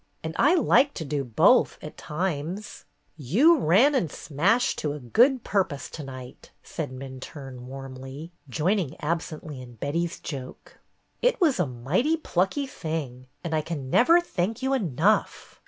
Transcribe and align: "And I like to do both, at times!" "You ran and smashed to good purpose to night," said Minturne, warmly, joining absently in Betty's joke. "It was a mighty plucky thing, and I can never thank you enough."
"And 0.23 0.35
I 0.39 0.55
like 0.55 0.95
to 0.95 1.05
do 1.05 1.23
both, 1.23 1.77
at 1.79 1.95
times!" 1.95 2.85
"You 3.33 3.59
ran 3.59 3.93
and 3.93 4.11
smashed 4.11 4.79
to 4.79 4.97
good 4.97 5.43
purpose 5.43 5.91
to 5.91 6.03
night," 6.03 6.49
said 6.63 6.89
Minturne, 6.91 7.67
warmly, 7.67 8.31
joining 8.49 8.99
absently 8.99 9.61
in 9.61 9.75
Betty's 9.75 10.19
joke. 10.19 10.79
"It 11.21 11.39
was 11.39 11.59
a 11.59 11.67
mighty 11.67 12.17
plucky 12.17 12.65
thing, 12.65 13.27
and 13.43 13.53
I 13.53 13.61
can 13.61 13.91
never 13.91 14.19
thank 14.19 14.63
you 14.63 14.73
enough." 14.73 15.59